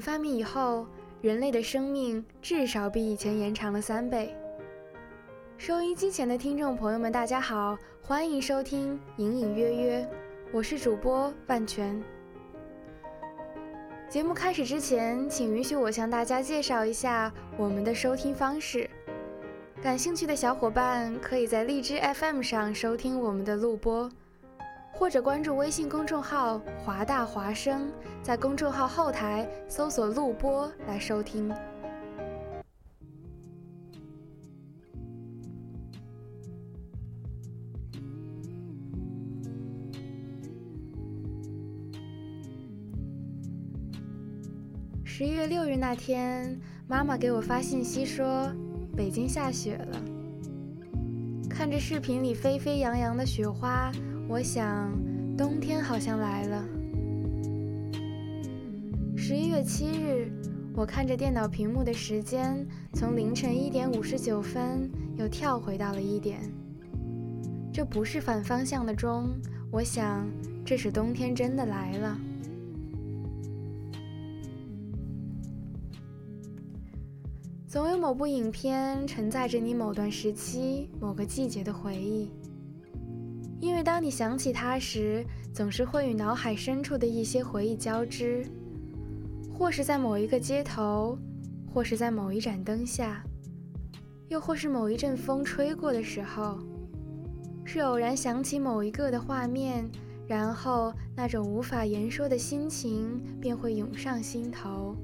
[0.00, 0.86] 发明以后，
[1.20, 4.34] 人类的生命至少比以前延长了三倍。
[5.56, 10.00] 收音机前的听众朋友们，大家好，欢迎收听《隐隐约约》，
[10.52, 12.00] 我是主播万全。
[14.08, 18.88] 节目开始之前，请允许我向大家介绍一下我们的收听方式。
[19.82, 24.10] 感兴趣的小伙伴可以在荔枝 FM 上收听我们的录播。
[24.98, 27.88] 或者关注微信公众号“华大华声”，
[28.20, 31.54] 在公众号后台搜索“录播”来收听。
[45.04, 48.52] 十一月六日那天，妈妈给我发信息说，
[48.96, 50.02] 北京下雪了。
[51.48, 53.92] 看着视频里飞飞扬扬的雪花。
[54.30, 54.92] 我想，
[55.38, 56.62] 冬天好像来了。
[59.16, 60.30] 十一月七日，
[60.76, 66.40] 我看着电脑屏幕的时间，从凌晨一点五十九分又跳回到了一点。
[67.72, 69.30] 这不是反方向的钟，
[69.72, 70.28] 我想，
[70.62, 72.18] 这是冬天真的来了。
[77.66, 82.30] 总有某部影片承载着你某段时期、某个季节的回忆。
[83.60, 88.46] 因为当你想起它时，总是会与脑海深处的一些回忆交织，
[89.52, 91.18] 或是在某一个街头，
[91.72, 93.20] 或是在某一盏灯下，
[94.28, 96.58] 又或是某一阵风吹过的时候，
[97.64, 99.90] 是偶然想起某一个的画面，
[100.28, 104.94] 然后那种无法言说的心情便会涌上心头，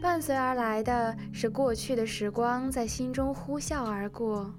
[0.00, 4.54] 伴随而来的是过去的时光在心中呼啸而过，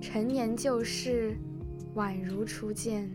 [0.00, 1.38] 陈年旧事。
[1.94, 3.08] 宛如初见，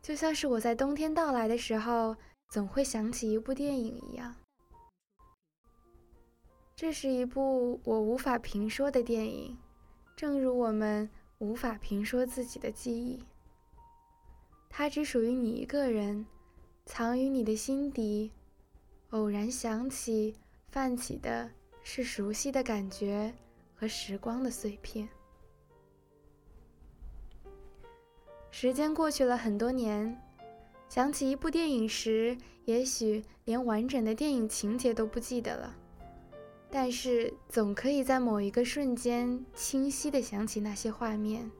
[0.00, 2.16] 就像是我在冬天到来的时候，
[2.50, 4.36] 总会想起一部电影一样。
[6.76, 9.58] 这是一部我无法评说的电影，
[10.14, 13.24] 正如我们无法评说自己的记忆。
[14.68, 16.24] 它只属于你一个人，
[16.86, 18.30] 藏于你的心底。
[19.10, 20.36] 偶然想起，
[20.68, 21.50] 泛起的
[21.82, 23.34] 是熟悉的感觉。
[23.80, 25.08] 和时光的碎片。
[28.50, 30.20] 时间过去了很多年，
[30.86, 32.36] 想起一部电影时，
[32.66, 35.74] 也许连完整的电影情节都不记得了，
[36.68, 41.50] 但是总可以在某一个瞬间清晰的想起那些画面，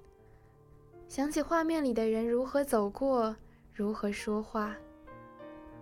[1.09, 3.35] 想起画面里的人如何走过，
[3.73, 4.77] 如何说话，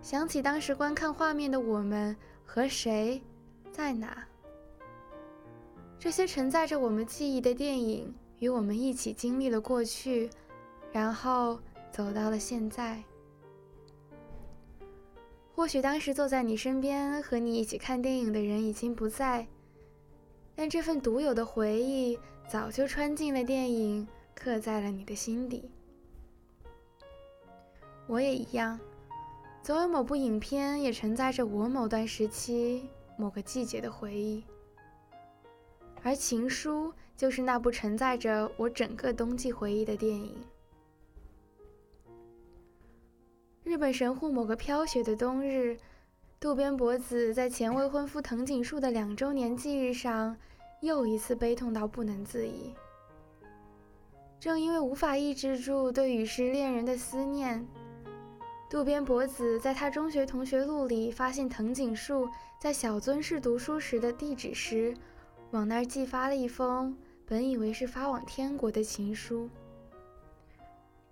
[0.01, 3.21] 想起当时观看画面的我们和谁，
[3.73, 4.28] 在哪。
[5.99, 10.29] 这些承载着我们记忆的电影，与我们一起经历了过去，
[10.93, 11.59] 然后
[11.91, 13.03] 走到了现在。
[15.53, 19.45] 或许当时坐在你身边和你一起看电影的人已经不在，
[20.55, 22.17] 但这份独有的回忆
[22.47, 25.69] 早就穿进了电影，刻在了你的心底。
[28.07, 28.79] 我也一样，
[29.61, 32.87] 总有某部影片也承载着我某段时期、
[33.17, 34.41] 某个季节的回忆。
[36.01, 36.87] 而《情书》
[37.17, 40.35] 就是那部承载着我整个冬季回忆的电影。
[43.63, 45.77] 日本神户某个飘雪的冬日，
[46.39, 50.35] 渡边博子在前未婚夫藤井树的两周年忌日上，
[50.81, 52.73] 又一次悲痛到不能自已。
[54.39, 57.67] 正因为无法抑制住对与世恋人的思念，
[58.69, 64.95] 渡边博子在他中学同学录里发现藤井树在小樽市读书时的地址时。
[65.51, 69.49] 往那儿寄发了一封本以为是发往天国的情书。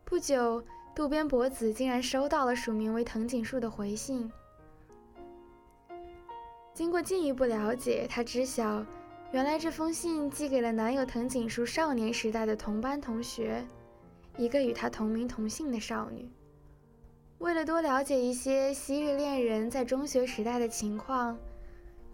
[0.06, 0.63] 不久，
[0.95, 4.31] 渡边博子竟然收到了署名为藤井树的回信。
[6.74, 8.86] 经过进一步了解，他知晓
[9.31, 13.66] 原来这封信寄给了男友藤井树少年时代的同班同学，
[14.38, 16.31] 一个与他同名同姓的少女。
[17.39, 21.38] 为了多了解一些昔日恋人在中学时代的情况，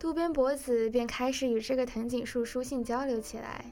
[0.03, 3.63] 渡边博子便开始与这个藤井树书信交流起来。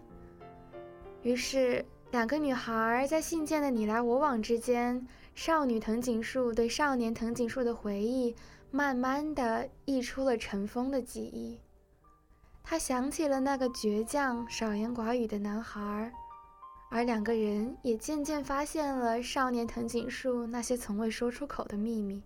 [1.24, 5.06] 于是，两个女孩在信件的你来我往之间，
[5.36, 8.34] 少女藤井树对少年藤井树的回忆，
[8.72, 11.60] 慢慢的溢出了尘封的记忆。
[12.64, 16.14] 她想起了那个倔强、少言寡语的男孩。
[16.90, 22.24] 而两个人也渐渐发现了少年藤井树那些从未说出口的秘密。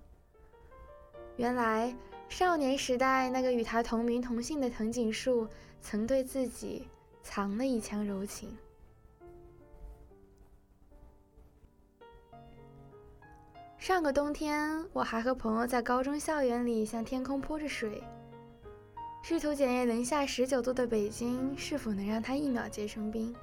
[1.38, 1.96] 原来，
[2.27, 5.48] 少年时代那个与他同名同姓的藤井树，
[5.81, 6.88] 曾对自己
[7.24, 8.50] 藏了一腔柔情。
[13.77, 18.04] 上个冬天，我还和朋友在高中校园里向天空泼着水，
[19.22, 23.33] 试图检验零下十九度的北京是否能让他一秒结成冰。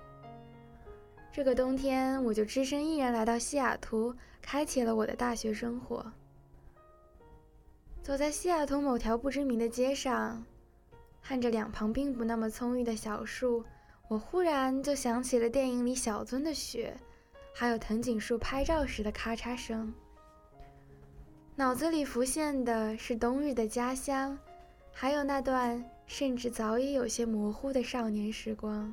[1.33, 6.13] 这个冬天，我就只身一人来到西雅图，开启了我的大学生活。
[8.03, 10.45] 走在西雅图某条不知名的街上，
[11.23, 13.65] 看着两旁并不那么葱郁的小树，
[14.09, 16.97] 我忽然就想起了电影里小樽的雪，
[17.55, 19.95] 还有藤井树拍照时的咔嚓声。
[21.55, 24.37] 脑子里浮现的是冬日的家乡，
[24.91, 28.93] 还有那段甚至早已有些模糊的少年时光。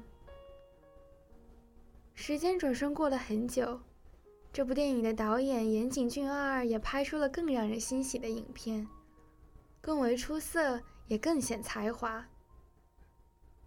[2.13, 3.79] 时间转瞬过了很久，
[4.53, 8.85] 这部电影的导演岩井俊二也拍出了更让人欣喜的影片，
[9.81, 12.27] 更为出色，也更显才华。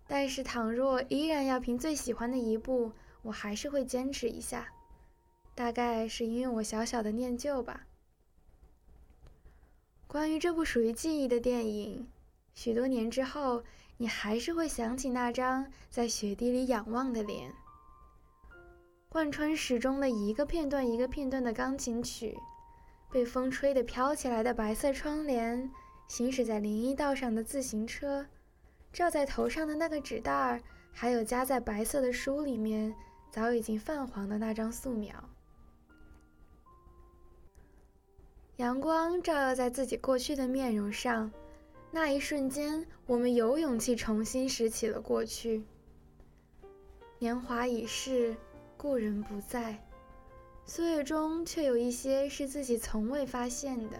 [0.06, 2.92] 但是，倘若依然要凭最喜欢的一部，
[3.22, 4.68] 我还是会坚持一下，
[5.54, 7.86] 大概是因为我小小的念旧吧。
[10.06, 12.06] 关于这部属于记忆的电影，
[12.52, 13.62] 许多年之后，
[13.96, 17.54] 你还是会想起那张在雪地里仰望的脸。
[19.08, 22.36] 贯穿始终的一个片段一个片段的钢琴曲，
[23.10, 25.70] 被风吹得飘起来的白色窗帘，
[26.12, 28.26] 行驶在林荫道上的自行车，
[28.92, 30.62] 罩在头上的那个纸袋儿，
[30.92, 32.94] 还有夹在白色的书里面
[33.30, 35.10] 早已经泛黄的那张素描。
[38.56, 41.32] 阳光照耀在自己过去的面容上，
[41.90, 45.64] 那一瞬间，我们有勇气重新拾起了过去。
[47.18, 48.36] 年华已逝。
[48.76, 49.82] 故人不在，
[50.66, 53.96] 岁月中却有一些是自己从未发现的。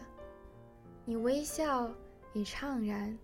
[1.04, 1.90] 你微笑，
[2.32, 3.19] 已怅然，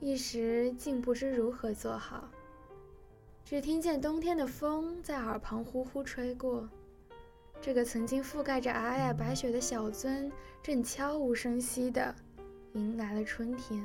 [0.00, 2.28] 一时竟不知如何做好。
[3.44, 6.68] 只听见冬天的风在耳旁呼呼吹过，
[7.60, 10.30] 这个曾经覆盖着皑皑白雪的小樽，
[10.62, 12.14] 正悄无声息地
[12.74, 13.84] 迎来了春天。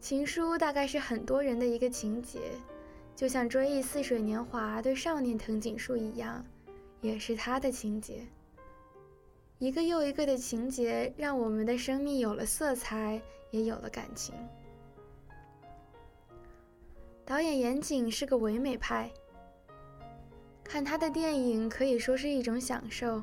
[0.00, 2.40] 情书大概是很多人的一个情节。
[3.16, 6.42] 就像追忆似水年华对少年藤井树一样，
[7.02, 8.26] 也是他的情节。
[9.60, 13.20] 一个又一个的情节，让我们的生命有了色彩，
[13.50, 14.34] 也有了感情。
[17.26, 19.10] 导演岩井是个唯美派，
[20.64, 23.22] 看他的电影可以说是一种享受。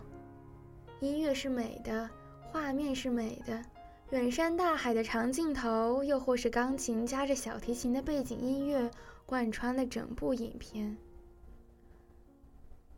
[1.00, 2.08] 音乐是美的，
[2.52, 3.66] 画面是美的，
[4.12, 8.90] 远山大海的长镜头，又或是钢琴夹着小提琴的背景音乐。
[9.26, 10.96] 贯穿了整部影片，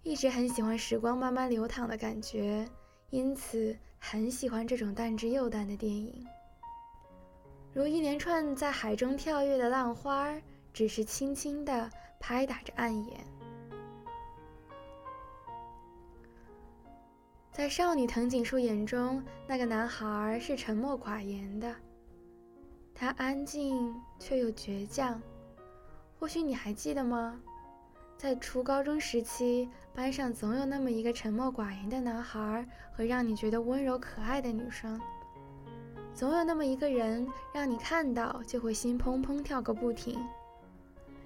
[0.04, 2.70] 一直很喜欢时光慢慢流淌的感觉，
[3.12, 6.26] 因此很喜欢这种淡之又淡的电影。
[7.74, 10.34] 如一连串在海中跳跃的浪花，
[10.74, 11.90] 只是轻轻地
[12.20, 13.20] 拍打着岸沿。
[17.52, 21.76] 在少女藤井树眼中，那个男孩是沉默寡言的，
[22.96, 25.22] 他安静却又倔强。
[26.18, 27.42] 或许你还记得吗？
[28.20, 35.00] 在初高中时期，班上总有那么一个沉默寡言的男孩和让你觉得温柔可爱的女生，
[36.14, 40.20] 总有那么一个人让你看到就会心砰砰跳个不停。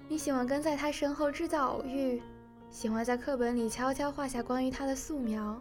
[0.06, 2.22] 你喜欢跟在他身后制造偶遇，
[2.70, 5.60] 喜欢在课本里悄悄画下关于他的素描。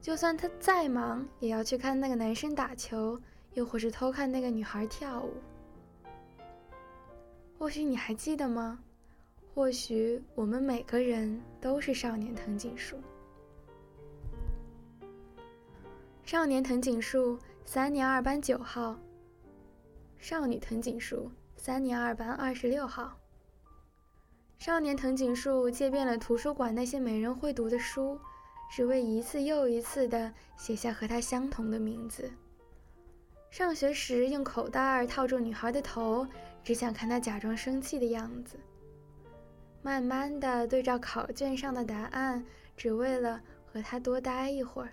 [0.00, 3.20] 就算他再忙，也要去看那个男生打球，
[3.52, 5.34] 又或是偷看那个女孩跳舞。
[7.58, 8.78] 或许你还记得吗？
[9.58, 12.96] 或许我们每个人都是少年藤井树。
[16.22, 18.96] 少年藤井树三年二班九号。
[20.16, 23.18] 少女藤井树三年二班二十六号。
[24.60, 28.16] 少年藤井树借遍了图书馆那些没人会读的书，
[28.70, 32.30] 只为一次又一次的写下和他相同的名字。
[33.50, 36.24] 上学时用口袋套住女孩的头，
[36.62, 38.56] 只想看她假装生气的样子。
[39.88, 42.44] 慢慢的对照考卷上的答案，
[42.76, 44.92] 只为了和他多待一会儿。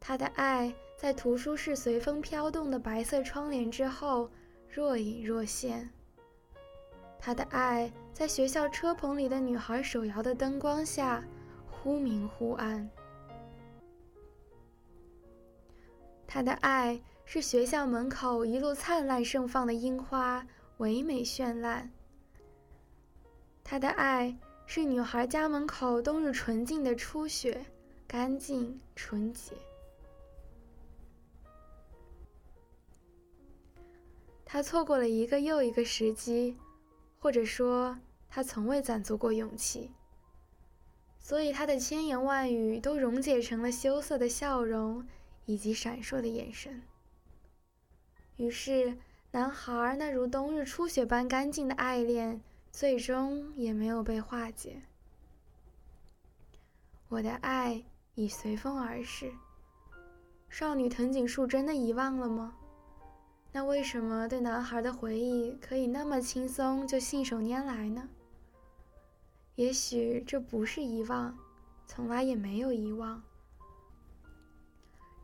[0.00, 4.30] 他的爱在图书室随风飘动的白色窗帘之后
[4.70, 5.90] 若隐若现。
[7.18, 11.22] 他的爱在学校车棚里的女孩手摇的灯光下
[11.70, 12.88] 忽明忽暗。
[16.26, 20.46] 他的爱是学校门口一路灿烂盛放的樱花，
[20.78, 21.90] 唯美绚烂。
[23.70, 24.34] 他的爱
[24.64, 27.66] 是女孩家门口冬日纯净的初雪，
[28.06, 29.52] 干净纯洁。
[34.46, 36.56] 他错过了一个又一个时机，
[37.18, 37.98] 或者说，
[38.30, 39.90] 他从未攒足过勇气。
[41.20, 45.06] 所以，他的千言万语都溶解成了羞涩的笑容
[45.44, 46.82] 以及闪烁的眼神。
[48.38, 48.96] 于是，
[49.32, 52.40] 男孩那如冬日初雪般干净的爱恋，
[52.78, 54.80] 最终也没有被化解。
[57.08, 57.82] 我的爱
[58.14, 59.32] 已随风而逝。
[60.48, 62.56] 少女藤井树真的遗忘了吗？
[63.50, 68.08] 那为什么对男孩的回忆可以那么轻松就信手拈来呢？
[69.56, 71.36] 也许这不是遗忘，
[71.84, 73.20] 从来也没有遗忘，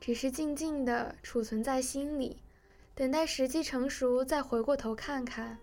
[0.00, 2.42] 只是静静的储存在心里，
[2.96, 5.56] 等待时机成熟再回过头看看。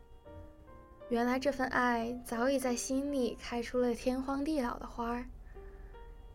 [1.11, 5.25] 原来这份爱早已在心里开出了天荒地老的花儿。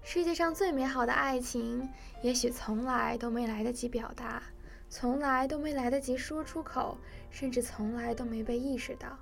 [0.02, 1.88] 世界上最美好的爱情，
[2.20, 4.42] 也许从来都没来得及表达。
[4.90, 6.98] 从来都没来得及说出口，
[7.30, 9.18] 甚至从来都没被意识到。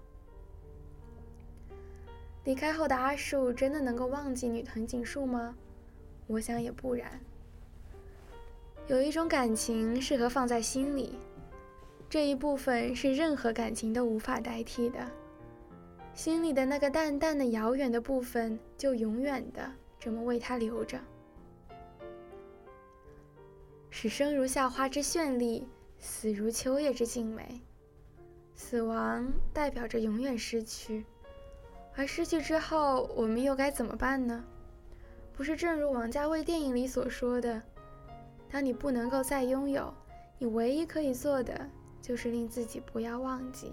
[2.42, 5.54] 离开后的阿树真的能够忘记女藤井树吗？
[6.26, 7.20] 我想也不然。
[8.88, 11.16] 有一种感情适合放在心里，
[12.11, 14.99] 这一部分是任何感情都无法代替的。
[16.14, 20.99] 心里的那个淡淡的、遥远的部分，就永远的这么为他留着。
[23.90, 25.68] 使生如夏花之绚丽，
[25.99, 27.61] 死如秋叶之静美。
[28.54, 31.04] 死亡代表着永远失去，
[31.97, 34.44] 而失去之后，我们又该怎么办呢？
[35.37, 37.61] 不是正如王家卫电影里所说的
[38.49, 39.92] ：“当你不能够再拥有，
[40.38, 41.68] 你唯一可以做的，
[42.00, 43.73] 就是令自己不要忘记。”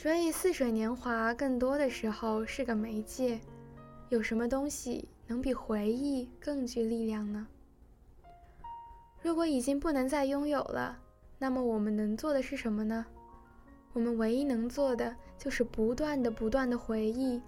[0.00, 3.38] 追忆似水年华，更多的时候是个媒介。
[4.08, 7.46] 有什么东西能比回忆更具力量呢？
[9.20, 10.98] 如果已经不能再拥有了，
[11.38, 13.04] 那么我们能做的是什么呢？
[13.92, 17.38] 我们唯一能做的就是不断的、不断的回忆，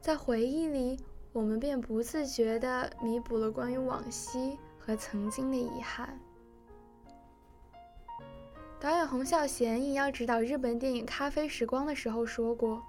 [0.00, 1.00] 在回忆里，
[1.32, 6.16] 我们便不自觉地弥补了关于往昔和曾经的遗憾。
[8.78, 12.82] 导演洪孝贤应邀指导日本电影《咖啡时光》的时候说过：“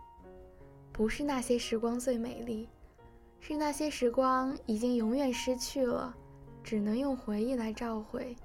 [0.91, 2.67] 不是那些时光最美丽，
[3.39, 6.15] 是那些时光已经永远失去了。”
[6.62, 8.36] 只能用回忆来召回，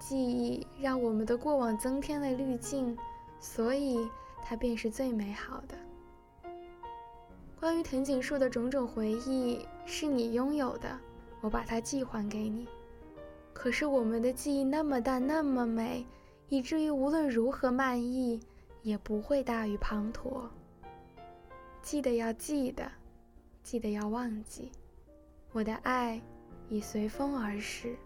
[0.00, 2.98] 记忆让我们的过往增添了滤镜，
[3.38, 4.04] 所以
[4.42, 6.50] 它便是最美好的。
[7.60, 10.98] 关于藤井树的种种回忆是你拥有的，
[11.40, 12.66] 我把它寄还给你。
[13.52, 16.04] 可是我们的记忆那么淡，那么美，
[16.50, 18.38] 以至于无论如何漫溢，
[18.82, 20.42] 也不会大于滂沱。
[21.80, 22.92] 记得要记得，
[23.62, 24.70] 记得要忘记，
[25.52, 26.20] 我的爱。
[26.72, 27.96] 已随风而逝。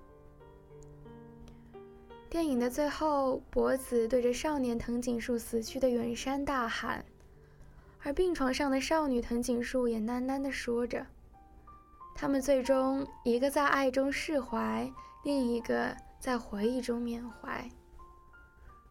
[2.30, 7.04] 电影的最后，博子对着少年藤井树死去的远山大喊，
[8.02, 11.06] 而病床上的少女藤井树也喃喃地说着。
[12.14, 14.90] 他们最终，一个在爱中释怀，
[15.24, 17.68] 另一个在回忆中缅怀。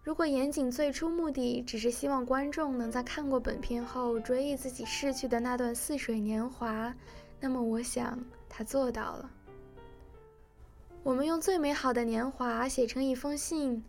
[0.03, 6.93] 如果严井最初目的只是希望观众能在看过本片后追忆自己逝去的那段似水年华，
[7.39, 8.19] 那么我想
[8.49, 9.31] 他做到了。
[11.03, 13.81] 我们用最美好的年华写成一封信，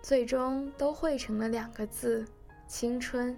[0.00, 2.24] 最终都汇成了两个字：
[2.68, 3.36] 青春。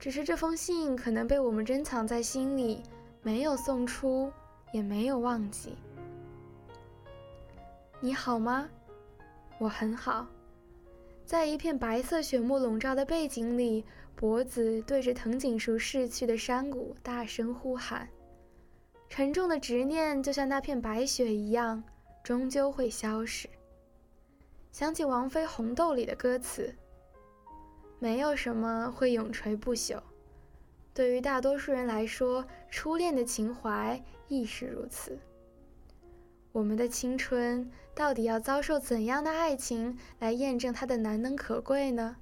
[0.00, 2.82] 只是这封信可能被我们珍藏在心里，
[3.22, 4.32] 没有送出，
[4.72, 5.76] 也没有忘记。
[8.00, 8.68] 你好吗？
[9.58, 10.26] 我很好。
[11.28, 13.84] 在一片白色雪幕笼罩的背景里，
[14.16, 18.08] 脖子对着藤井树逝去的山谷大声呼喊。
[19.10, 21.84] 沉重的执念就像那片白雪一样，
[22.24, 23.46] 终究会消逝。
[24.72, 26.74] 想起王菲《红豆》里的歌词
[28.00, 30.00] ：“没有什么会永垂不朽。”
[30.94, 35.18] 对于大多数人来说，初恋的情怀亦是如此。
[36.52, 42.18] 我们的青春到底要遭受怎样的爱情来验证它的难能可贵呢？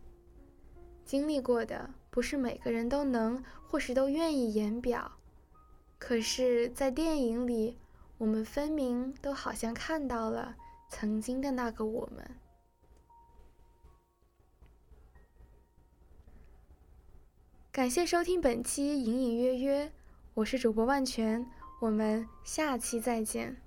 [1.04, 5.12] 经历过的不是每个人都能或是都愿意言表，
[5.98, 7.76] 可是，在电影里，
[8.16, 10.56] 我们分明都好像看到了
[10.88, 12.26] 曾经的那个我们。
[17.70, 19.86] 感谢收听本期《隐隐约约》，
[20.32, 21.46] 我是主播万全，
[21.82, 23.65] 我们下期再见。